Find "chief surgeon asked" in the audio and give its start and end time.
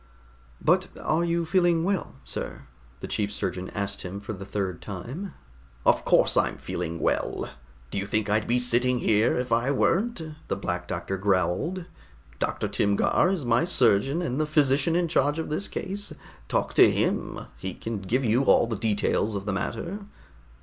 3.07-4.01